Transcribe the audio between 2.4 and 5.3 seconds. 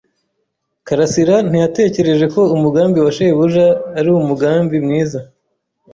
umugambi wa shebuja ari umugambi mwiza.